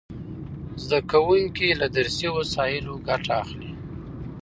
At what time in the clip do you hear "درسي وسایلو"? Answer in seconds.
1.97-2.93